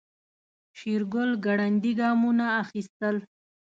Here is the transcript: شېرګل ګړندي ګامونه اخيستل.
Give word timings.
شېرګل 0.77 1.29
ګړندي 1.45 1.91
ګامونه 1.99 2.45
اخيستل. 2.63 3.15